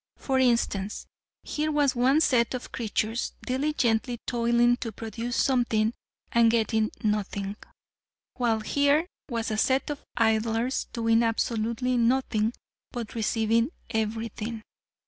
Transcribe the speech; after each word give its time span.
For 0.17 0.39
instance, 0.39 1.05
here 1.43 1.71
was 1.71 1.95
one 1.95 2.21
set 2.21 2.55
of 2.55 2.71
creatures 2.71 3.33
diligently 3.45 4.19
toiling 4.25 4.77
to 4.77 4.91
produce 4.91 5.35
something 5.37 5.93
and 6.31 6.49
getting 6.49 6.89
nothing, 7.03 7.55
while 8.33 8.61
here 8.61 9.05
was 9.29 9.51
a 9.51 9.57
set 9.57 9.91
of 9.91 10.03
idlers 10.17 10.85
doing 10.91 11.21
absolutely 11.21 11.97
nothing 11.97 12.53
but 12.91 13.13
receiving 13.13 13.69
everything. 13.91 14.63